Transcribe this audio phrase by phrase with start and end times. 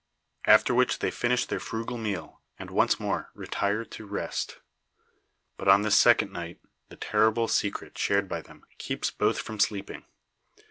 [0.45, 4.59] After which they finish their frugal meal, and once more retire to rest.
[5.57, 10.05] But on this second night, the terrible secret shared by them, keeps both from sleeping.